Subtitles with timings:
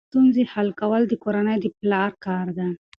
[0.09, 2.69] ستونزې حل کول د کورنۍ د پلار کار دی.